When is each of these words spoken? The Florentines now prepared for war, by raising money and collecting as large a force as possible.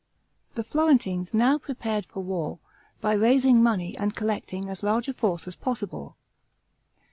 The 0.55 0.63
Florentines 0.63 1.31
now 1.31 1.59
prepared 1.59 2.07
for 2.07 2.21
war, 2.23 2.57
by 3.01 3.13
raising 3.13 3.61
money 3.61 3.95
and 3.95 4.15
collecting 4.15 4.67
as 4.67 4.81
large 4.81 5.07
a 5.07 5.13
force 5.13 5.47
as 5.47 5.55
possible. 5.55 6.17